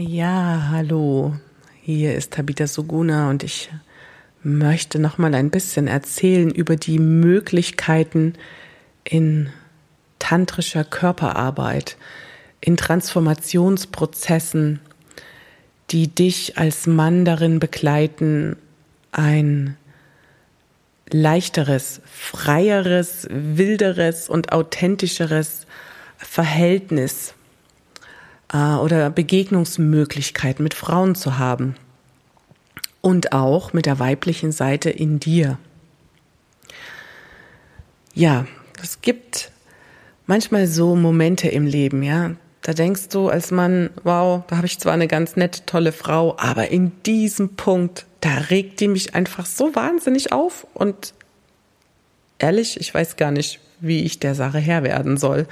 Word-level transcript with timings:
Ja, 0.00 0.68
hallo. 0.70 1.34
Hier 1.82 2.14
ist 2.14 2.34
Tabitha 2.34 2.68
Suguna 2.68 3.30
und 3.30 3.42
ich 3.42 3.68
möchte 4.44 5.00
noch 5.00 5.18
mal 5.18 5.34
ein 5.34 5.50
bisschen 5.50 5.88
erzählen 5.88 6.52
über 6.52 6.76
die 6.76 7.00
Möglichkeiten 7.00 8.34
in 9.02 9.50
tantrischer 10.20 10.84
Körperarbeit, 10.84 11.96
in 12.60 12.76
Transformationsprozessen, 12.76 14.78
die 15.90 16.06
dich 16.06 16.56
als 16.56 16.86
Mann 16.86 17.24
darin 17.24 17.58
begleiten, 17.58 18.54
ein 19.10 19.76
leichteres, 21.10 22.02
freieres, 22.04 23.26
wilderes 23.30 24.28
und 24.28 24.52
authentischeres 24.52 25.66
Verhältnis 26.18 27.34
äh, 28.52 28.74
oder 28.74 29.10
Begegnungsmöglichkeiten 29.10 30.62
mit 30.62 30.74
Frauen 30.74 31.14
zu 31.14 31.38
haben 31.38 31.74
und 33.00 33.32
auch 33.32 33.72
mit 33.72 33.86
der 33.86 33.98
weiblichen 33.98 34.52
Seite 34.52 34.90
in 34.90 35.20
dir. 35.20 35.58
Ja, 38.14 38.46
es 38.82 39.00
gibt 39.00 39.52
manchmal 40.26 40.66
so 40.66 40.96
Momente 40.96 41.48
im 41.48 41.66
Leben, 41.66 42.02
ja. 42.02 42.32
Da 42.62 42.74
denkst 42.74 43.08
du 43.10 43.28
als 43.28 43.50
Mann, 43.50 43.90
wow, 44.02 44.42
da 44.48 44.56
habe 44.56 44.66
ich 44.66 44.78
zwar 44.78 44.92
eine 44.92 45.08
ganz 45.08 45.36
nette, 45.36 45.64
tolle 45.64 45.92
Frau, 45.92 46.36
aber 46.38 46.68
in 46.68 46.92
diesem 47.04 47.54
Punkt, 47.54 48.04
da 48.20 48.34
regt 48.50 48.80
die 48.80 48.88
mich 48.88 49.14
einfach 49.14 49.46
so 49.46 49.74
wahnsinnig 49.74 50.32
auf 50.32 50.66
und 50.74 51.14
ehrlich, 52.38 52.78
ich 52.80 52.92
weiß 52.92 53.16
gar 53.16 53.30
nicht, 53.30 53.60
wie 53.80 54.02
ich 54.02 54.18
der 54.18 54.34
Sache 54.34 54.58
Herr 54.58 54.82
werden 54.82 55.16
soll 55.16 55.46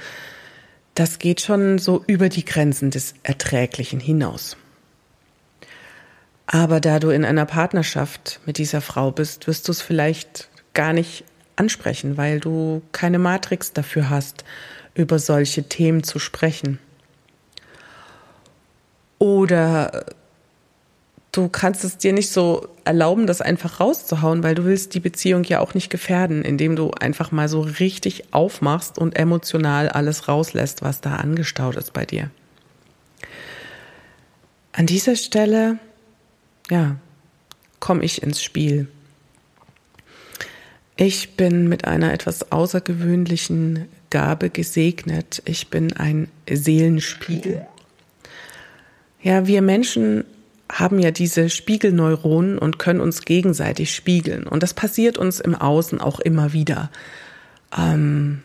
das 0.97 1.19
geht 1.19 1.41
schon 1.41 1.77
so 1.77 2.03
über 2.07 2.27
die 2.27 2.43
Grenzen 2.43 2.89
des 2.89 3.13
Erträglichen 3.21 3.99
hinaus. 3.99 4.57
Aber 6.47 6.79
da 6.79 6.97
du 6.97 7.09
in 7.09 7.23
einer 7.23 7.45
Partnerschaft 7.45 8.39
mit 8.47 8.57
dieser 8.57 8.81
Frau 8.81 9.11
bist, 9.11 9.45
wirst 9.45 9.67
du 9.67 9.73
es 9.73 9.81
vielleicht 9.81 10.49
gar 10.73 10.93
nicht 10.93 11.23
ansprechen, 11.55 12.17
weil 12.17 12.39
du 12.39 12.81
keine 12.93 13.19
Matrix 13.19 13.73
dafür 13.73 14.09
hast, 14.09 14.43
über 14.95 15.19
solche 15.19 15.69
Themen 15.69 16.01
zu 16.01 16.17
sprechen. 16.17 16.79
Oder 19.19 20.07
du 21.37 21.49
kannst 21.49 21.83
es 21.83 21.97
dir 21.97 22.13
nicht 22.13 22.31
so 22.31 22.67
erlauben, 22.83 23.27
das 23.27 23.41
einfach 23.41 23.79
rauszuhauen, 23.79 24.41
weil 24.41 24.55
du 24.55 24.65
willst 24.65 24.95
die 24.95 24.99
Beziehung 24.99 25.43
ja 25.43 25.59
auch 25.59 25.75
nicht 25.75 25.91
gefährden, 25.91 26.41
indem 26.41 26.75
du 26.75 26.91
einfach 26.91 27.31
mal 27.31 27.47
so 27.47 27.61
richtig 27.61 28.33
aufmachst 28.33 28.97
und 28.97 29.15
emotional 29.15 29.89
alles 29.89 30.27
rauslässt, 30.27 30.81
was 30.81 30.99
da 30.99 31.17
angestaut 31.17 31.75
ist 31.75 31.93
bei 31.93 32.05
dir. 32.05 32.31
An 34.71 34.87
dieser 34.87 35.15
Stelle, 35.15 35.77
ja, 36.71 36.95
komme 37.79 38.03
ich 38.03 38.23
ins 38.23 38.41
Spiel. 38.41 38.87
Ich 40.95 41.35
bin 41.35 41.67
mit 41.67 41.85
einer 41.85 42.13
etwas 42.13 42.51
außergewöhnlichen 42.51 43.87
Gabe 44.09 44.49
gesegnet. 44.49 45.43
Ich 45.45 45.69
bin 45.69 45.93
ein 45.93 46.29
Seelenspiegel. 46.49 47.67
Ja, 49.21 49.45
wir 49.45 49.61
Menschen 49.61 50.25
haben 50.71 50.99
ja 50.99 51.11
diese 51.11 51.49
Spiegelneuronen 51.49 52.57
und 52.57 52.79
können 52.79 52.99
uns 52.99 53.21
gegenseitig 53.23 53.93
spiegeln. 53.93 54.47
Und 54.47 54.63
das 54.63 54.73
passiert 54.73 55.17
uns 55.17 55.39
im 55.39 55.55
Außen 55.55 56.01
auch 56.01 56.19
immer 56.19 56.53
wieder. 56.53 56.91
Ähm, 57.77 58.41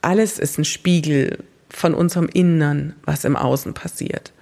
alles 0.00 0.38
ist 0.38 0.58
ein 0.58 0.64
Spiegel 0.64 1.38
von 1.68 1.94
unserem 1.94 2.28
Innern, 2.28 2.94
was 3.04 3.24
im 3.24 3.36
Außen 3.36 3.74
passiert. 3.74 4.32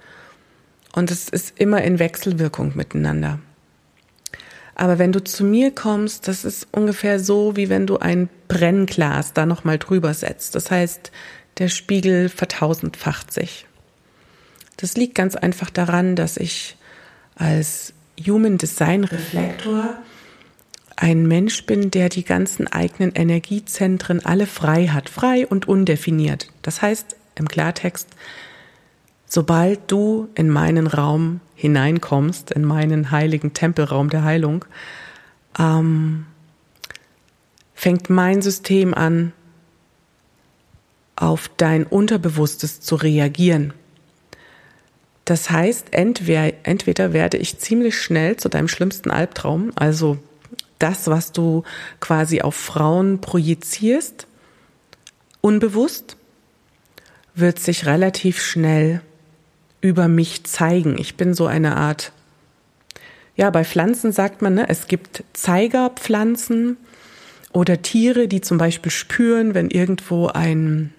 Und 0.93 1.11
es 1.11 1.29
ist 1.29 1.59
immer 1.59 1.81
in 1.83 1.99
Wechselwirkung 1.99 2.71
miteinander. 2.75 3.39
Aber 4.75 4.99
wenn 4.99 5.11
du 5.11 5.23
zu 5.23 5.43
mir 5.43 5.71
kommst, 5.71 6.27
das 6.27 6.45
ist 6.45 6.67
ungefähr 6.71 7.19
so, 7.19 7.55
wie 7.55 7.67
wenn 7.67 7.87
du 7.87 7.97
ein 7.97 8.29
Brennglas 8.47 9.33
da 9.33 9.45
nochmal 9.45 9.79
drüber 9.79 10.13
setzt. 10.13 10.55
Das 10.55 10.71
heißt, 10.71 11.11
der 11.57 11.67
Spiegel 11.67 12.29
vertausendfacht 12.29 13.33
sich. 13.33 13.65
Das 14.77 14.95
liegt 14.95 15.15
ganz 15.15 15.35
einfach 15.35 15.69
daran, 15.69 16.15
dass 16.15 16.37
ich 16.37 16.77
als 17.35 17.93
Human 18.25 18.57
Design 18.57 19.03
Reflektor 19.03 19.97
ein 20.95 21.27
Mensch 21.27 21.65
bin, 21.65 21.91
der 21.91 22.09
die 22.09 22.23
ganzen 22.23 22.67
eigenen 22.67 23.11
Energiezentren 23.13 24.25
alle 24.25 24.47
frei 24.47 24.87
hat, 24.87 25.09
frei 25.09 25.45
und 25.45 25.67
undefiniert. 25.67 26.49
Das 26.63 26.81
heißt 26.81 27.15
im 27.35 27.47
Klartext, 27.47 28.07
sobald 29.27 29.91
du 29.91 30.29
in 30.33 30.49
meinen 30.49 30.87
Raum 30.87 31.39
hineinkommst, 31.55 32.51
in 32.51 32.65
meinen 32.65 33.11
heiligen 33.11 33.53
Tempelraum 33.53 34.09
der 34.09 34.23
Heilung, 34.23 34.65
ähm, 35.59 36.25
fängt 37.75 38.09
mein 38.09 38.41
System 38.41 38.93
an, 38.95 39.33
auf 41.15 41.49
dein 41.57 41.85
Unterbewusstes 41.85 42.81
zu 42.81 42.95
reagieren. 42.95 43.73
Das 45.27 45.49
heißt, 45.49 45.87
entweder, 45.91 46.53
entweder 46.63 47.11
werde 47.11 47.35
ich 47.35 47.59
ziemlich 47.59 47.99
schnell 47.99 48.37
zu 48.37 48.47
deinem 48.47 48.69
schlimmsten 48.69 49.11
Albtraum, 49.11 49.73
also 49.75 50.17
das, 50.79 51.07
was 51.07 51.33
du 51.33 51.63
quasi 51.99 52.39
auf 52.39 52.55
Frauen 52.55 53.19
projizierst, 53.19 54.25
unbewusst, 55.41 56.15
wird 57.35 57.59
sich 57.59 57.85
relativ 57.85 58.41
schnell 58.41 59.01
über 59.81 60.07
mich 60.07 60.45
zeigen. 60.45 60.97
Ich 60.97 61.17
bin 61.17 61.33
so 61.33 61.45
eine 61.45 61.75
Art, 61.75 62.13
ja, 63.35 63.49
bei 63.49 63.65
Pflanzen 63.65 64.13
sagt 64.13 64.41
man, 64.41 64.53
ne, 64.53 64.69
es 64.69 64.87
gibt 64.87 65.25
Zeigerpflanzen 65.33 66.77
oder 67.51 67.81
Tiere, 67.81 68.29
die 68.29 68.39
zum 68.39 68.57
Beispiel 68.57 68.93
spüren, 68.93 69.53
wenn 69.53 69.69
irgendwo 69.71 70.27
ein 70.27 70.93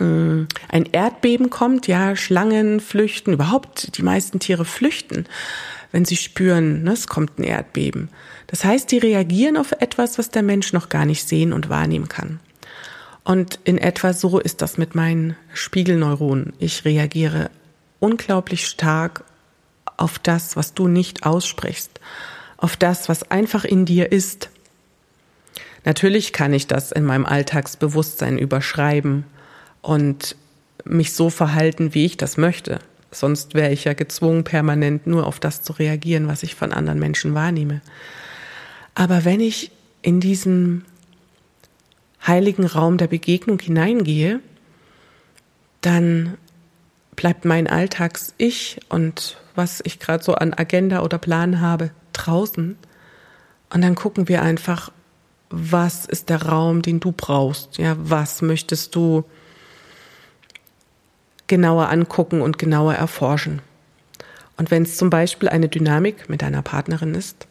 ein 0.00 0.86
Erdbeben 0.90 1.50
kommt, 1.50 1.86
ja, 1.86 2.16
Schlangen 2.16 2.80
flüchten, 2.80 3.32
überhaupt 3.32 3.96
die 3.96 4.02
meisten 4.02 4.40
Tiere 4.40 4.64
flüchten, 4.64 5.26
wenn 5.92 6.04
sie 6.04 6.16
spüren, 6.16 6.82
ne, 6.82 6.92
es 6.92 7.06
kommt 7.06 7.38
ein 7.38 7.44
Erdbeben. 7.44 8.08
Das 8.48 8.64
heißt, 8.64 8.90
die 8.90 8.98
reagieren 8.98 9.56
auf 9.56 9.72
etwas, 9.72 10.18
was 10.18 10.30
der 10.30 10.42
Mensch 10.42 10.72
noch 10.72 10.88
gar 10.88 11.04
nicht 11.04 11.28
sehen 11.28 11.52
und 11.52 11.68
wahrnehmen 11.68 12.08
kann. 12.08 12.40
Und 13.22 13.60
in 13.64 13.78
etwa 13.78 14.12
so 14.12 14.38
ist 14.38 14.60
das 14.60 14.76
mit 14.76 14.94
meinen 14.94 15.36
Spiegelneuronen. 15.52 16.52
Ich 16.58 16.84
reagiere 16.84 17.50
unglaublich 18.00 18.66
stark 18.66 19.24
auf 19.96 20.18
das, 20.18 20.56
was 20.56 20.74
du 20.74 20.88
nicht 20.88 21.24
aussprichst, 21.24 22.00
auf 22.56 22.76
das, 22.76 23.08
was 23.08 23.30
einfach 23.30 23.64
in 23.64 23.86
dir 23.86 24.10
ist. 24.10 24.50
Natürlich 25.84 26.32
kann 26.32 26.52
ich 26.52 26.66
das 26.66 26.92
in 26.92 27.04
meinem 27.04 27.24
Alltagsbewusstsein 27.24 28.38
überschreiben 28.38 29.24
und 29.84 30.34
mich 30.84 31.12
so 31.12 31.28
verhalten, 31.28 31.92
wie 31.92 32.06
ich 32.06 32.16
das 32.16 32.38
möchte. 32.38 32.78
Sonst 33.10 33.54
wäre 33.54 33.70
ich 33.70 33.84
ja 33.84 33.92
gezwungen, 33.92 34.42
permanent 34.42 35.06
nur 35.06 35.26
auf 35.26 35.38
das 35.38 35.62
zu 35.62 35.74
reagieren, 35.74 36.26
was 36.26 36.42
ich 36.42 36.54
von 36.54 36.72
anderen 36.72 36.98
Menschen 36.98 37.34
wahrnehme. 37.34 37.82
Aber 38.94 39.26
wenn 39.26 39.40
ich 39.40 39.70
in 40.00 40.20
diesen 40.20 40.86
heiligen 42.26 42.64
Raum 42.64 42.96
der 42.96 43.08
Begegnung 43.08 43.60
hineingehe, 43.60 44.40
dann 45.82 46.38
bleibt 47.14 47.44
mein 47.44 47.66
Alltags-Ich 47.66 48.80
und 48.88 49.36
was 49.54 49.82
ich 49.84 50.00
gerade 50.00 50.24
so 50.24 50.34
an 50.34 50.54
Agenda 50.54 51.02
oder 51.02 51.18
Plan 51.18 51.60
habe, 51.60 51.90
draußen. 52.14 52.76
Und 53.70 53.82
dann 53.82 53.94
gucken 53.94 54.28
wir 54.28 54.40
einfach, 54.40 54.90
was 55.50 56.06
ist 56.06 56.30
der 56.30 56.42
Raum, 56.42 56.80
den 56.80 57.00
du 57.00 57.12
brauchst? 57.12 57.76
Ja, 57.76 57.96
was 57.98 58.40
möchtest 58.40 58.94
du 58.94 59.24
genauer 61.46 61.88
angucken 61.88 62.40
und 62.40 62.58
genauer 62.58 62.94
erforschen. 62.94 63.60
Und 64.56 64.70
wenn 64.70 64.84
es 64.84 64.96
zum 64.96 65.10
Beispiel 65.10 65.48
eine 65.48 65.68
Dynamik 65.68 66.28
mit 66.28 66.42
deiner 66.42 66.62
Partnerin 66.62 67.14
ist, 67.14 67.46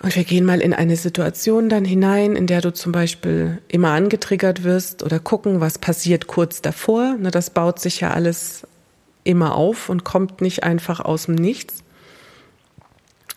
und 0.00 0.14
wir 0.14 0.22
gehen 0.22 0.44
mal 0.44 0.60
in 0.60 0.72
eine 0.72 0.94
Situation 0.94 1.68
dann 1.68 1.84
hinein, 1.84 2.36
in 2.36 2.46
der 2.46 2.60
du 2.60 2.72
zum 2.72 2.92
Beispiel 2.92 3.58
immer 3.66 3.90
angetriggert 3.90 4.62
wirst 4.62 5.02
oder 5.02 5.18
gucken, 5.18 5.60
was 5.60 5.78
passiert 5.78 6.28
kurz 6.28 6.62
davor. 6.62 7.16
Das 7.20 7.50
baut 7.50 7.80
sich 7.80 8.00
ja 8.00 8.12
alles 8.12 8.64
immer 9.24 9.56
auf 9.56 9.88
und 9.88 10.04
kommt 10.04 10.40
nicht 10.40 10.62
einfach 10.62 11.00
aus 11.00 11.26
dem 11.26 11.34
Nichts. 11.34 11.82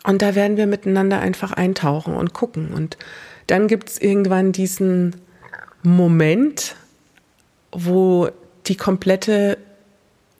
Und 0.03 0.21
da 0.21 0.35
werden 0.35 0.57
wir 0.57 0.67
miteinander 0.67 1.19
einfach 1.19 1.51
eintauchen 1.51 2.13
und 2.13 2.33
gucken. 2.33 2.71
Und 2.73 2.97
dann 3.47 3.67
gibt 3.67 3.89
es 3.89 3.99
irgendwann 3.99 4.51
diesen 4.51 5.15
Moment, 5.81 6.75
wo 7.71 8.29
die 8.67 8.75
komplette 8.75 9.57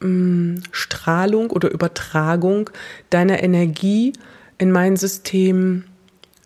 ähm, 0.02 0.64
Strahlung 0.72 1.50
oder 1.50 1.70
Übertragung 1.70 2.70
deiner 3.10 3.42
Energie 3.44 4.14
in 4.58 4.72
mein 4.72 4.98
System 4.98 5.86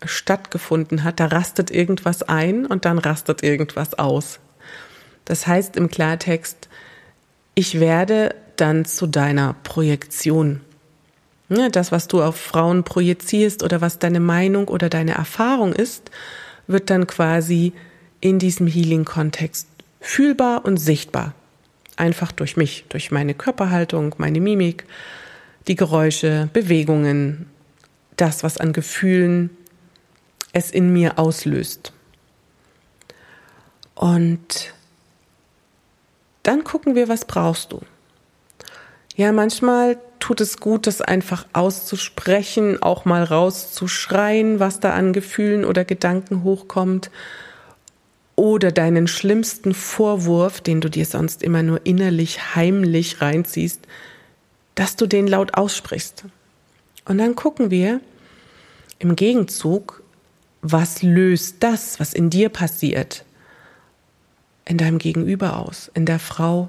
stattgefunden 0.04 1.04
hat. 1.04 1.20
Da 1.20 1.26
rastet 1.26 1.70
irgendwas 1.70 2.22
ein 2.22 2.66
und 2.66 2.84
dann 2.84 2.98
rastet 2.98 3.42
irgendwas 3.42 3.94
aus. 3.94 4.40
Das 5.24 5.46
heißt 5.46 5.76
im 5.76 5.90
Klartext, 5.90 6.68
ich 7.54 7.80
werde 7.80 8.34
dann 8.56 8.84
zu 8.84 9.06
deiner 9.06 9.54
Projektion. 9.64 10.60
Das, 11.48 11.92
was 11.92 12.08
du 12.08 12.22
auf 12.22 12.36
Frauen 12.36 12.82
projizierst 12.82 13.62
oder 13.62 13.80
was 13.80 13.98
deine 13.98 14.20
Meinung 14.20 14.68
oder 14.68 14.88
deine 14.88 15.12
Erfahrung 15.12 15.72
ist, 15.72 16.10
wird 16.66 16.90
dann 16.90 17.06
quasi 17.06 17.72
in 18.20 18.38
diesem 18.38 18.66
Healing-Kontext 18.66 19.68
fühlbar 20.00 20.64
und 20.64 20.76
sichtbar. 20.76 21.34
Einfach 21.96 22.32
durch 22.32 22.56
mich, 22.56 22.84
durch 22.88 23.10
meine 23.10 23.34
Körperhaltung, 23.34 24.14
meine 24.18 24.40
Mimik, 24.40 24.84
die 25.66 25.76
Geräusche, 25.76 26.48
Bewegungen, 26.52 27.46
das, 28.16 28.42
was 28.42 28.58
an 28.58 28.72
Gefühlen 28.72 29.50
es 30.52 30.70
in 30.70 30.92
mir 30.92 31.18
auslöst. 31.18 31.92
Und 33.94 34.72
dann 36.42 36.64
gucken 36.64 36.94
wir, 36.94 37.08
was 37.08 37.24
brauchst 37.24 37.72
du. 37.72 37.80
Ja, 39.16 39.32
manchmal 39.32 39.98
tut 40.20 40.40
es 40.40 40.58
gut, 40.58 40.86
das 40.86 41.00
einfach 41.00 41.46
auszusprechen, 41.52 42.82
auch 42.82 43.04
mal 43.04 43.24
rauszuschreien, 43.24 44.60
was 44.60 44.78
da 44.80 44.92
an 44.92 45.12
Gefühlen 45.12 45.64
oder 45.64 45.84
Gedanken 45.84 46.42
hochkommt. 46.42 47.10
Oder 48.36 48.70
deinen 48.70 49.08
schlimmsten 49.08 49.74
Vorwurf, 49.74 50.60
den 50.60 50.82
du 50.82 50.90
dir 50.90 51.06
sonst 51.06 51.42
immer 51.42 51.62
nur 51.62 51.80
innerlich 51.84 52.54
heimlich 52.54 53.22
reinziehst, 53.22 53.80
dass 54.74 54.96
du 54.96 55.06
den 55.06 55.26
laut 55.26 55.54
aussprichst. 55.54 56.26
Und 57.06 57.18
dann 57.18 57.34
gucken 57.34 57.70
wir 57.70 58.00
im 58.98 59.16
Gegenzug, 59.16 60.02
was 60.60 61.02
löst 61.02 61.56
das, 61.60 61.98
was 62.00 62.12
in 62.12 62.28
dir 62.30 62.48
passiert, 62.48 63.24
in 64.64 64.78
deinem 64.78 64.98
Gegenüber 64.98 65.58
aus, 65.58 65.90
in 65.94 66.06
der 66.06 66.18
Frau. 66.18 66.68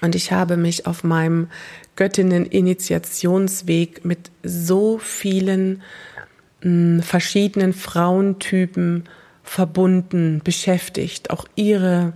Und 0.00 0.14
ich 0.14 0.32
habe 0.32 0.56
mich 0.56 0.86
auf 0.86 1.02
meinem 1.02 1.48
Göttinnen-Initiationsweg 1.96 4.04
mit 4.04 4.30
so 4.44 4.98
vielen 4.98 5.82
mh, 6.62 6.62
hm, 6.62 7.02
verschiedenen 7.02 7.72
Frauentypen 7.72 9.08
verbunden, 9.48 10.40
beschäftigt, 10.44 11.30
auch 11.30 11.46
ihre 11.54 12.12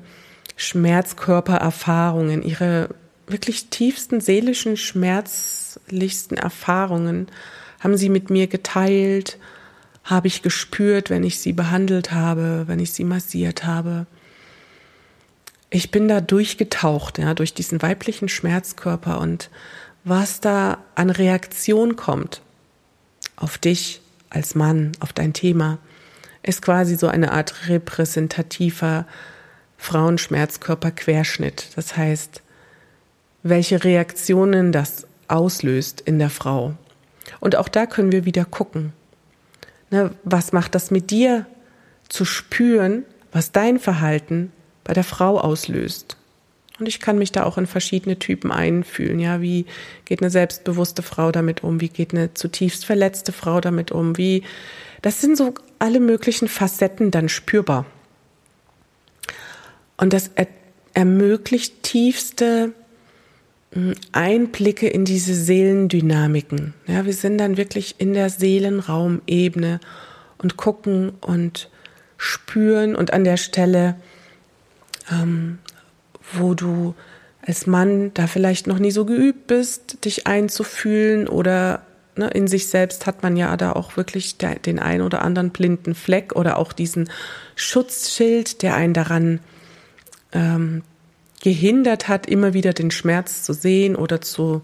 Schmerzkörpererfahrungen, 0.56 2.42
ihre 2.42 2.90
wirklich 3.26 3.70
tiefsten 3.70 4.20
seelischen, 4.20 4.76
schmerzlichsten 4.76 6.36
Erfahrungen 6.36 7.28
haben 7.80 7.96
sie 7.96 8.10
mit 8.10 8.30
mir 8.30 8.46
geteilt, 8.46 9.38
habe 10.04 10.28
ich 10.28 10.42
gespürt, 10.42 11.10
wenn 11.10 11.24
ich 11.24 11.38
sie 11.40 11.52
behandelt 11.52 12.12
habe, 12.12 12.64
wenn 12.66 12.78
ich 12.78 12.92
sie 12.92 13.04
massiert 13.04 13.64
habe. 13.64 14.06
Ich 15.70 15.90
bin 15.90 16.08
da 16.08 16.20
durchgetaucht, 16.20 17.18
ja, 17.18 17.34
durch 17.34 17.54
diesen 17.54 17.80
weiblichen 17.80 18.28
Schmerzkörper 18.28 19.18
und 19.20 19.48
was 20.04 20.40
da 20.40 20.78
an 20.94 21.10
Reaktion 21.10 21.96
kommt 21.96 22.42
auf 23.36 23.58
dich 23.58 24.00
als 24.28 24.54
Mann, 24.54 24.92
auf 25.00 25.12
dein 25.12 25.32
Thema, 25.32 25.78
ist 26.42 26.62
quasi 26.62 26.96
so 26.96 27.08
eine 27.08 27.32
Art 27.32 27.68
repräsentativer 27.68 29.06
Frauenschmerzkörper-Querschnitt. 29.78 31.70
Das 31.76 31.96
heißt, 31.96 32.42
welche 33.42 33.82
Reaktionen 33.84 34.72
das 34.72 35.06
auslöst 35.28 36.00
in 36.00 36.18
der 36.18 36.30
Frau. 36.30 36.74
Und 37.40 37.56
auch 37.56 37.68
da 37.68 37.86
können 37.86 38.12
wir 38.12 38.24
wieder 38.24 38.44
gucken. 38.44 38.92
Ne, 39.90 40.10
was 40.24 40.52
macht 40.52 40.74
das 40.74 40.90
mit 40.90 41.10
dir 41.10 41.46
zu 42.08 42.24
spüren, 42.24 43.04
was 43.30 43.52
dein 43.52 43.78
Verhalten 43.78 44.52
bei 44.84 44.94
der 44.94 45.04
Frau 45.04 45.38
auslöst? 45.38 46.16
Und 46.78 46.88
ich 46.88 47.00
kann 47.00 47.18
mich 47.18 47.30
da 47.30 47.44
auch 47.44 47.58
in 47.58 47.66
verschiedene 47.66 48.18
Typen 48.18 48.50
einfühlen. 48.50 49.20
Ja, 49.20 49.40
wie 49.40 49.66
geht 50.04 50.20
eine 50.20 50.30
selbstbewusste 50.30 51.02
Frau 51.02 51.30
damit 51.30 51.62
um? 51.62 51.80
Wie 51.80 51.88
geht 51.88 52.12
eine 52.12 52.34
zutiefst 52.34 52.84
verletzte 52.84 53.32
Frau 53.32 53.60
damit 53.60 53.92
um? 53.92 54.16
Wie, 54.16 54.42
das 55.02 55.20
sind 55.20 55.36
so 55.36 55.54
alle 55.82 55.98
möglichen 55.98 56.46
Facetten 56.46 57.10
dann 57.10 57.28
spürbar. 57.28 57.86
Und 59.96 60.12
das 60.12 60.30
er 60.36 60.46
ermöglicht 60.94 61.82
tiefste 61.82 62.72
hm, 63.72 63.94
Einblicke 64.12 64.88
in 64.88 65.04
diese 65.04 65.34
Seelendynamiken. 65.34 66.74
Ja, 66.86 67.04
wir 67.04 67.12
sind 67.12 67.38
dann 67.38 67.56
wirklich 67.56 67.96
in 67.98 68.14
der 68.14 68.30
Seelenraumebene 68.30 69.80
und 70.38 70.56
gucken 70.56 71.14
und 71.20 71.68
spüren 72.16 72.94
und 72.94 73.12
an 73.12 73.24
der 73.24 73.36
Stelle, 73.36 73.96
ähm, 75.10 75.58
wo 76.32 76.54
du 76.54 76.94
als 77.44 77.66
Mann 77.66 78.14
da 78.14 78.28
vielleicht 78.28 78.68
noch 78.68 78.78
nie 78.78 78.92
so 78.92 79.04
geübt 79.04 79.48
bist, 79.48 80.04
dich 80.04 80.28
einzufühlen 80.28 81.26
oder 81.26 81.84
ne, 82.16 82.28
in 82.28 82.46
sich 82.46 82.68
selbst 82.68 83.06
hat 83.06 83.22
man 83.22 83.36
ja 83.36 83.56
da 83.56 83.72
auch 83.72 83.96
wirklich 83.96 84.36
den 84.38 84.78
ein 84.78 85.02
oder 85.02 85.22
anderen 85.22 85.50
blinden 85.50 85.94
Fleck 85.94 86.34
oder 86.34 86.58
auch 86.58 86.72
diesen 86.72 87.10
Schutzschild, 87.54 88.62
der 88.62 88.74
einen 88.74 88.94
daran 88.94 89.40
ähm, 90.32 90.82
gehindert 91.42 92.08
hat, 92.08 92.26
immer 92.26 92.54
wieder 92.54 92.72
den 92.72 92.90
Schmerz 92.90 93.42
zu 93.42 93.52
sehen 93.52 93.96
oder 93.96 94.20
zu 94.20 94.62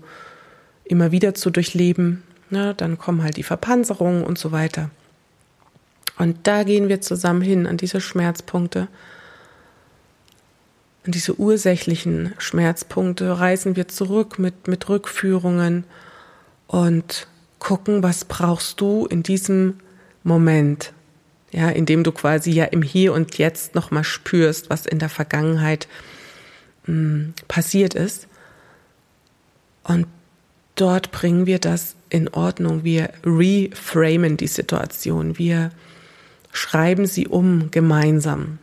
immer 0.85 1.13
wieder 1.13 1.35
zu 1.35 1.51
durchleben. 1.51 2.23
Ne, 2.51 2.75
dann 2.75 2.97
kommen 2.97 3.23
halt 3.23 3.37
die 3.37 3.43
Verpanzerungen 3.43 4.25
und 4.25 4.39
so 4.39 4.53
weiter. 4.53 4.91
Und 6.17 6.47
da 6.47 6.65
gehen 6.65 6.89
wir 6.89 7.01
zusammen 7.01 7.43
hin 7.43 7.67
an 7.67 7.77
diese 7.77 8.01
Schmerzpunkte. 8.01 8.89
An 11.05 11.13
diese 11.13 11.39
ursächlichen 11.39 12.35
Schmerzpunkte 12.39 13.39
reisen 13.39 13.77
wir 13.77 13.89
zurück 13.89 14.39
mit, 14.39 14.67
mit 14.67 14.89
Rückführungen 14.89 15.85
und 16.67 17.29
gucken, 17.59 18.03
was 18.03 18.25
brauchst 18.25 18.81
du 18.81 19.07
in 19.07 19.23
diesem 19.23 19.81
Moment, 20.23 20.93
ja, 21.51 21.71
in 21.71 21.87
dem 21.87 22.05
du 22.05 22.13
quasi 22.13 22.51
ja 22.51 22.65
im 22.65 22.83
Hier 22.83 23.13
und 23.13 23.39
Jetzt 23.39 23.75
nochmal 23.75 24.05
spürst, 24.05 24.71
was 24.71 24.87
in 24.87 24.99
der 24.99 25.09
Vergangenheit 25.09 25.89
mh, 26.87 26.95
hm, 26.95 27.35
passiert 27.49 27.95
ist. 27.95 28.29
Und 29.85 30.07
dort 30.77 31.11
bringen 31.11 31.47
wir 31.47 31.59
das 31.59 31.97
in 32.11 32.29
Ordnung. 32.29 32.85
Wir 32.85 33.11
reframen 33.25 34.37
die 34.37 34.47
Situation. 34.47 35.39
Wir 35.39 35.71
schreiben 36.53 37.07
sie 37.07 37.27
um 37.27 37.71
gemeinsam. 37.71 38.59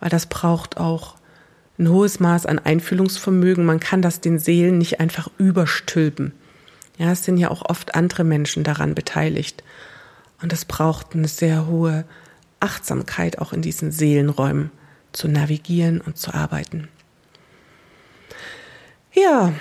Weil 0.00 0.10
das 0.10 0.26
braucht 0.26 0.76
auch 0.76 1.16
ein 1.78 1.88
hohes 1.88 2.20
Maß 2.20 2.46
an 2.46 2.58
Einfühlungsvermögen. 2.58 3.64
Man 3.64 3.80
kann 3.80 4.02
das 4.02 4.20
den 4.20 4.38
Seelen 4.38 4.78
nicht 4.78 5.00
einfach 5.00 5.30
überstülpen. 5.38 6.32
Ja, 6.96 7.10
es 7.12 7.24
sind 7.24 7.38
ja 7.38 7.50
auch 7.50 7.62
oft 7.68 7.94
andere 7.94 8.24
Menschen 8.24 8.64
daran 8.64 8.94
beteiligt. 8.94 9.64
Und 10.42 10.52
es 10.52 10.64
braucht 10.64 11.14
eine 11.14 11.28
sehr 11.28 11.66
hohe 11.66 12.04
Achtsamkeit 12.60 13.38
auch 13.38 13.52
in 13.52 13.62
diesen 13.62 13.90
Seelenräumen 13.90 14.70
zu 15.12 15.28
navigieren 15.28 16.00
und 16.00 16.16
zu 16.16 16.32
arbeiten. 16.34 16.88
Ja, 19.12 19.52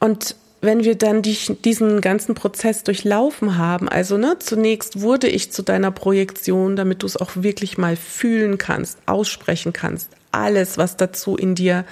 und 0.00 0.36
wenn 0.60 0.82
wir 0.82 0.94
dann 0.94 1.22
die, 1.22 1.36
diesen 1.64 2.00
ganzen 2.00 2.34
Prozess 2.34 2.84
durchlaufen 2.84 3.58
haben, 3.58 3.88
also 3.88 4.16
ne, 4.16 4.38
zunächst 4.38 5.00
wurde 5.00 5.28
ich 5.28 5.52
zu 5.52 5.62
deiner 5.62 5.90
Projektion, 5.90 6.74
damit 6.74 7.02
du 7.02 7.06
es 7.06 7.16
auch 7.16 7.30
wirklich 7.34 7.76
mal 7.76 7.96
fühlen 7.96 8.56
kannst, 8.56 8.98
aussprechen 9.06 9.72
kannst, 9.72 10.10
alles, 10.32 10.78
was 10.78 10.96
dazu 10.96 11.36
in 11.36 11.54
dir 11.54 11.84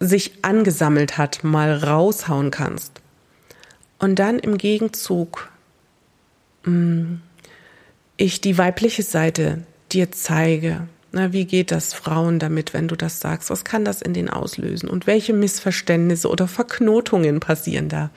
sich 0.00 0.32
angesammelt 0.42 1.16
hat, 1.16 1.44
mal 1.44 1.72
raushauen 1.72 2.50
kannst. 2.50 3.00
Und 3.98 4.18
dann 4.18 4.38
im 4.38 4.58
Gegenzug 4.58 5.50
mh, 6.64 6.72
mm, 6.72 7.22
ich 8.16 8.40
die 8.40 8.58
weibliche 8.58 9.02
Seite 9.02 9.62
dir 9.92 10.10
zeige. 10.10 10.88
Na, 11.12 11.32
wie 11.32 11.44
geht 11.44 11.70
das 11.70 11.94
Frauen 11.94 12.38
damit, 12.38 12.74
wenn 12.74 12.88
du 12.88 12.96
das 12.96 13.20
sagst? 13.20 13.50
Was 13.50 13.64
kann 13.64 13.84
das 13.84 14.02
in 14.02 14.14
den 14.14 14.28
auslösen? 14.28 14.88
Und 14.88 15.06
welche 15.06 15.32
Missverständnisse 15.32 16.28
oder 16.28 16.48
Verknotungen 16.48 17.40
passieren 17.40 17.88
da? 17.88 18.10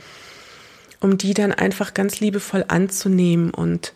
Um 0.99 1.17
die 1.17 1.33
dann 1.33 1.53
einfach 1.53 1.93
ganz 1.93 2.19
liebevoll 2.19 2.65
anzunehmen 2.67 3.51
und 3.51 3.93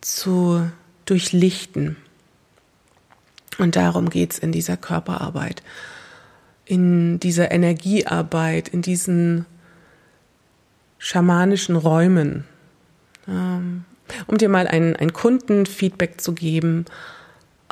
zu 0.00 0.68
durchlichten. 1.06 1.96
Und 3.58 3.76
darum 3.76 4.10
geht's 4.10 4.38
in 4.38 4.52
dieser 4.52 4.76
Körperarbeit, 4.76 5.62
in 6.64 7.20
dieser 7.20 7.50
Energiearbeit, 7.50 8.68
in 8.68 8.82
diesen 8.82 9.46
schamanischen 11.02 11.74
Räumen. 11.74 12.44
Ähm, 13.26 13.84
um 14.28 14.38
dir 14.38 14.48
mal 14.48 14.68
ein, 14.68 14.94
ein 14.94 15.12
Kundenfeedback 15.12 16.20
zu 16.20 16.32
geben. 16.32 16.84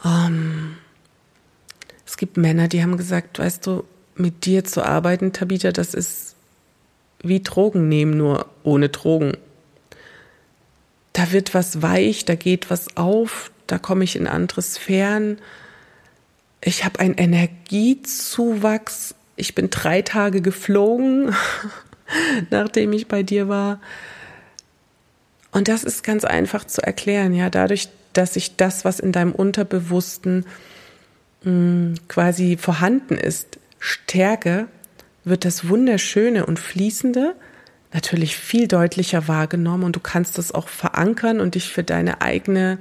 Ähm, 0.05 0.77
es 2.05 2.17
gibt 2.17 2.37
Männer, 2.37 2.67
die 2.67 2.83
haben 2.83 2.97
gesagt, 2.97 3.39
weißt 3.39 3.69
du, 3.69 3.85
mit 4.17 4.47
dir 4.47 4.65
zu 4.65 4.85
arbeiten, 4.85 5.33
Tabitha, 5.33 5.71
das 5.71 5.95
ist 5.95 6.35
wie 7.23 7.41
Drogen 7.41 7.89
nehmen, 7.89 8.17
nur 8.17 8.47
ohne 8.65 8.89
Drogen. 8.89 9.37
Da 11.13 11.31
wird 11.31 11.55
was 11.55 11.83
weich, 11.83 12.25
da 12.25 12.35
geht 12.35 12.69
was 12.69 12.97
auf, 12.97 13.53
da 13.69 13.79
komme 13.79 14.03
ich 14.03 14.17
in 14.17 14.27
andere 14.27 14.63
Sphären. 14.63 15.39
Ich 16.63 16.85
habe 16.85 16.99
einen 16.99 17.15
Energiezuwachs 17.15 19.15
ich 19.41 19.55
bin 19.55 19.71
drei 19.71 20.03
Tage 20.03 20.43
geflogen, 20.43 21.35
nachdem 22.51 22.93
ich 22.93 23.09
bei 23.09 23.23
dir 23.23 23.49
war. 23.49 23.81
Und 25.53 25.69
das 25.69 25.85
ist 25.85 26.05
ganz 26.05 26.25
einfach 26.25 26.65
zu 26.65 26.83
erklären, 26.83 27.35
ja, 27.35 27.51
dadurch, 27.51 27.89
dass 28.13 28.37
ich 28.37 28.57
das, 28.57 28.85
was 28.85 29.01
in 29.01 29.13
deinem 29.13 29.33
Unterbewussten 29.33 30.47
mh, 31.43 31.51
hm, 31.51 31.95
quasi 32.09 32.57
vorhanden 32.57 33.17
ist, 33.17 33.59
stärke, 33.79 34.69
wird 35.25 35.45
das 35.45 35.69
Wunderschöne 35.69 36.47
und 36.47 36.59
Fließende 36.59 37.35
natürlich 37.93 38.37
viel 38.37 38.69
deutlicher 38.69 39.27
wahrgenommen 39.27 39.85
und 39.85 39.97
du 39.97 40.01
kannst 40.01 40.39
es 40.39 40.53
auch 40.53 40.69
verankern 40.69 41.41
und 41.41 41.57
dich 41.57 41.73
für 41.73 41.83
deine 41.83 42.21
eigene 42.21 42.79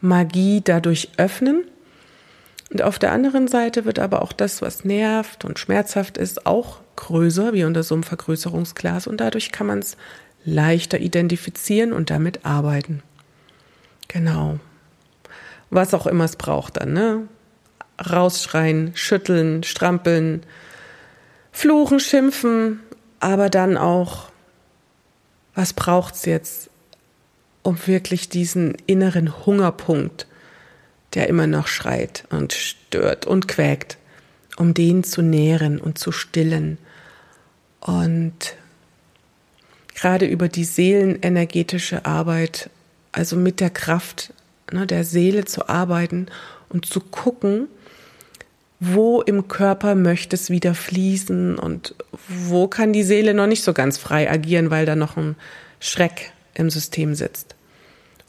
Magie 0.00 0.60
dadurch 0.62 1.10
öffnen. 1.16 1.64
Und 2.70 2.82
auf 2.82 2.98
der 2.98 3.12
anderen 3.12 3.48
Seite 3.48 3.84
wird 3.84 3.98
aber 3.98 4.22
auch 4.22 4.32
das, 4.32 4.62
was 4.62 4.84
nervt 4.84 5.44
und 5.44 5.58
schmerzhaft 5.58 6.18
ist, 6.18 6.46
auch 6.46 6.80
größer 6.98 7.52
wie 7.52 7.64
unter 7.64 7.84
so 7.84 7.94
einem 7.94 8.02
Vergrößerungsglas 8.02 9.06
und 9.06 9.20
dadurch 9.20 9.52
kann 9.52 9.68
man 9.68 9.78
es 9.78 9.96
leichter 10.44 10.98
identifizieren 10.98 11.92
und 11.92 12.10
damit 12.10 12.44
arbeiten. 12.44 13.02
Genau. 14.08 14.58
Was 15.70 15.94
auch 15.94 16.06
immer 16.06 16.24
es 16.24 16.36
braucht 16.36 16.78
dann, 16.78 16.92
ne? 16.92 17.28
Rausschreien, 18.10 18.92
schütteln, 18.94 19.62
strampeln, 19.62 20.42
fluchen, 21.52 22.00
schimpfen, 22.00 22.80
aber 23.20 23.48
dann 23.50 23.76
auch, 23.76 24.30
was 25.54 25.72
braucht 25.72 26.14
es 26.14 26.24
jetzt, 26.24 26.70
um 27.62 27.76
wirklich 27.86 28.28
diesen 28.28 28.76
inneren 28.86 29.46
Hungerpunkt, 29.46 30.26
der 31.14 31.28
immer 31.28 31.46
noch 31.46 31.66
schreit 31.66 32.24
und 32.30 32.52
stört 32.52 33.26
und 33.26 33.48
quäkt, 33.48 33.98
um 34.56 34.74
den 34.74 35.04
zu 35.04 35.22
nähren 35.22 35.80
und 35.80 35.98
zu 35.98 36.12
stillen. 36.12 36.78
Und 37.80 38.56
gerade 39.94 40.26
über 40.26 40.48
die 40.48 40.64
seelenenergetische 40.64 42.04
Arbeit, 42.04 42.70
also 43.12 43.36
mit 43.36 43.60
der 43.60 43.70
Kraft 43.70 44.32
ne, 44.72 44.86
der 44.86 45.04
Seele 45.04 45.44
zu 45.44 45.68
arbeiten 45.68 46.26
und 46.68 46.86
zu 46.86 47.00
gucken, 47.00 47.68
wo 48.80 49.22
im 49.22 49.48
Körper 49.48 49.94
möchte 49.94 50.36
es 50.36 50.50
wieder 50.50 50.74
fließen 50.74 51.58
und 51.58 51.94
wo 52.28 52.68
kann 52.68 52.92
die 52.92 53.02
Seele 53.02 53.34
noch 53.34 53.46
nicht 53.48 53.64
so 53.64 53.72
ganz 53.72 53.98
frei 53.98 54.30
agieren, 54.30 54.70
weil 54.70 54.86
da 54.86 54.94
noch 54.94 55.16
ein 55.16 55.34
Schreck 55.80 56.32
im 56.54 56.70
System 56.70 57.14
sitzt. 57.14 57.56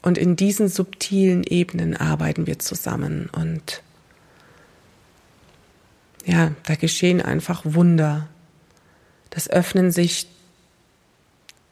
Und 0.02 0.18
in 0.18 0.34
diesen 0.34 0.68
subtilen 0.68 1.44
Ebenen 1.44 1.96
arbeiten 1.96 2.46
wir 2.46 2.58
zusammen 2.58 3.28
und 3.32 3.82
ja, 6.26 6.52
da 6.64 6.74
geschehen 6.74 7.20
einfach 7.20 7.62
Wunder. 7.64 8.28
Das 9.30 9.48
öffnen 9.48 9.90
sich 9.90 10.26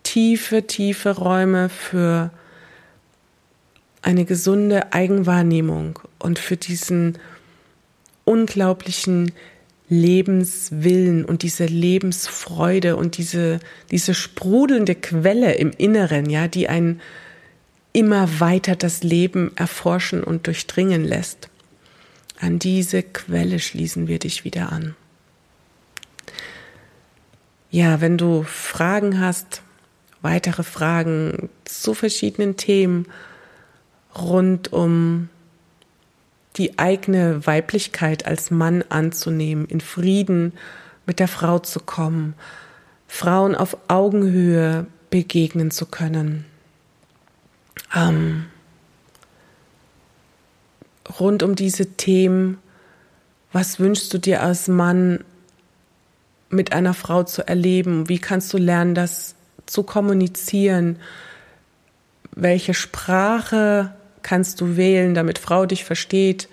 tiefe, 0.03 0.67
tiefe 0.67 1.17
Räume 1.17 1.69
für 1.69 2.31
eine 4.00 4.25
gesunde 4.25 4.93
Eigenwahrnehmung 4.93 5.99
und 6.19 6.38
für 6.38 6.57
diesen 6.57 7.19
unglaublichen 8.25 9.33
Lebenswillen 9.88 11.25
und 11.25 11.43
diese 11.43 11.67
Lebensfreude 11.67 12.97
und 12.97 13.17
diese, 13.17 13.59
diese 13.91 14.15
sprudelnde 14.15 14.95
Quelle 14.95 15.55
im 15.55 15.71
Inneren, 15.71 16.29
ja, 16.29 16.47
die 16.47 16.69
einen 16.69 17.00
immer 17.93 18.38
weiter 18.38 18.77
das 18.77 19.03
Leben 19.03 19.50
erforschen 19.57 20.23
und 20.23 20.47
durchdringen 20.47 21.05
lässt. 21.05 21.49
An 22.38 22.59
diese 22.59 23.03
Quelle 23.03 23.59
schließen 23.59 24.09
wir 24.09 24.19
dich 24.19 24.45
wieder 24.45 24.71
an. 24.73 24.95
Ja, 27.71 28.01
wenn 28.01 28.17
du 28.17 28.45
Fragen 28.45 29.21
hast, 29.21 29.63
weitere 30.23 30.63
Fragen 30.63 31.51
zu 31.65 31.95
verschiedenen 31.95 32.57
Themen 32.57 33.07
rund 34.17 34.73
um 34.73 35.29
die 36.57 36.79
eigene 36.79 37.47
Weiblichkeit 37.47 38.27
als 38.27 38.51
Mann 38.51 38.83
anzunehmen, 38.89 39.67
in 39.67 39.81
Frieden 39.81 40.53
mit 41.07 41.21
der 41.21 41.29
Frau 41.29 41.59
zu 41.59 41.81
kommen, 41.81 42.35
Frauen 43.07 43.55
auf 43.55 43.77
Augenhöhe 43.89 44.87
begegnen 45.11 45.71
zu 45.71 45.87
können. 45.87 46.45
Ähm, 47.95 48.47
rund 51.21 51.43
um 51.43 51.55
diese 51.55 51.87
Themen, 51.97 52.59
was 53.53 53.79
wünschst 53.79 54.13
du 54.13 54.19
dir 54.19 54.43
als 54.43 54.69
Mann 54.69 55.25
mit 56.50 56.73
einer 56.73 56.95
Frau 56.95 57.23
zu 57.25 57.47
erleben? 57.47 58.09
Wie 58.09 58.19
kannst 58.19 58.52
du 58.52 58.59
lernen, 58.59 58.95
das 58.95 59.35
zu 59.67 59.83
kommunizieren? 59.83 60.99
Welche 62.33 62.75
Sprache 62.75 63.95
kannst 64.23 64.61
du 64.61 64.76
wählen, 64.76 65.14
damit 65.14 65.38
Frau 65.38 65.67
dich 65.67 65.85
versteht? 65.85 66.49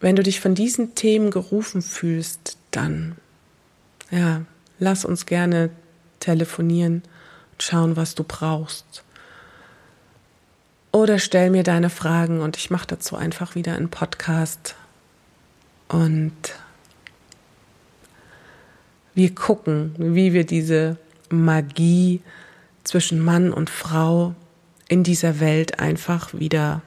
Wenn 0.00 0.16
du 0.16 0.22
dich 0.22 0.40
von 0.40 0.54
diesen 0.54 0.94
Themen 0.94 1.30
gerufen 1.30 1.82
fühlst, 1.82 2.56
dann, 2.70 3.16
ja, 4.10 4.42
lass 4.78 5.04
uns 5.04 5.26
gerne 5.26 5.70
telefonieren 6.20 7.02
und 7.52 7.62
schauen, 7.62 7.96
was 7.96 8.14
du 8.14 8.22
brauchst. 8.22 9.02
Oder 10.92 11.18
stell 11.18 11.50
mir 11.50 11.64
deine 11.64 11.90
Fragen 11.90 12.40
und 12.40 12.56
ich 12.56 12.70
mache 12.70 12.86
dazu 12.86 13.16
einfach 13.16 13.54
wieder 13.54 13.74
einen 13.74 13.90
Podcast. 13.90 14.74
Und 15.88 16.32
wir 19.18 19.34
gucken, 19.34 19.94
wie 19.98 20.32
wir 20.32 20.46
diese 20.46 20.96
Magie 21.28 22.20
zwischen 22.84 23.18
Mann 23.18 23.52
und 23.52 23.68
Frau 23.68 24.36
in 24.88 25.02
dieser 25.02 25.40
Welt 25.40 25.80
einfach 25.80 26.32
wieder 26.34 26.82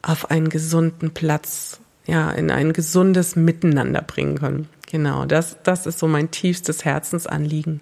auf 0.00 0.30
einen 0.30 0.48
gesunden 0.48 1.10
Platz, 1.10 1.80
ja, 2.06 2.30
in 2.30 2.52
ein 2.52 2.72
gesundes 2.72 3.34
Miteinander 3.34 4.00
bringen 4.00 4.38
können. 4.38 4.68
Genau, 4.88 5.24
das, 5.24 5.56
das 5.64 5.86
ist 5.86 5.98
so 5.98 6.06
mein 6.06 6.30
tiefstes 6.30 6.84
Herzensanliegen, 6.84 7.80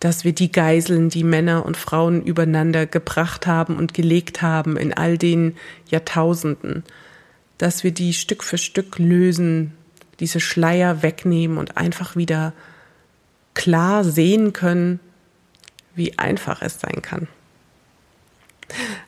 dass 0.00 0.24
wir 0.24 0.32
die 0.32 0.50
Geiseln, 0.50 1.08
die 1.08 1.22
Männer 1.22 1.64
und 1.64 1.76
Frauen 1.76 2.20
übereinander 2.20 2.84
gebracht 2.86 3.46
haben 3.46 3.76
und 3.76 3.94
gelegt 3.94 4.42
haben 4.42 4.76
in 4.76 4.92
all 4.92 5.18
den 5.18 5.56
Jahrtausenden, 5.88 6.82
dass 7.58 7.84
wir 7.84 7.92
die 7.92 8.12
Stück 8.12 8.42
für 8.42 8.58
Stück 8.58 8.98
lösen, 8.98 9.72
diese 10.20 10.40
Schleier 10.40 11.02
wegnehmen 11.02 11.58
und 11.58 11.76
einfach 11.76 12.16
wieder 12.16 12.52
klar 13.54 14.04
sehen 14.04 14.52
können, 14.52 15.00
wie 15.94 16.18
einfach 16.18 16.62
es 16.62 16.80
sein 16.80 17.02
kann. 17.02 17.28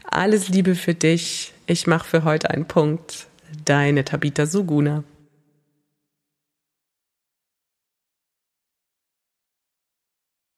Alles 0.04 0.48
Liebe 0.48 0.74
für 0.74 0.94
dich. 0.94 1.52
Ich 1.66 1.86
mache 1.86 2.08
für 2.08 2.24
heute 2.24 2.50
einen 2.50 2.66
Punkt. 2.66 3.26
Deine 3.64 4.04
Tabita 4.04 4.46
Suguna. 4.46 5.02